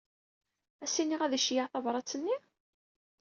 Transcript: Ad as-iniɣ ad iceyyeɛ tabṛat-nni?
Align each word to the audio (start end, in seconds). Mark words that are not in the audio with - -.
Ad 0.83 0.87
as-iniɣ 0.91 1.21
ad 1.23 1.33
iceyyeɛ 1.37 1.67
tabṛat-nni? 1.71 2.37